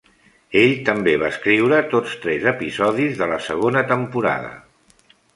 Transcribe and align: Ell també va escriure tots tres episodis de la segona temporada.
Ell 0.59 0.71
també 0.85 1.11
va 1.23 1.27
escriure 1.33 1.81
tots 1.91 2.15
tres 2.23 2.47
episodis 2.51 3.19
de 3.19 3.27
la 3.33 3.37
segona 3.49 3.83
temporada. 3.93 4.49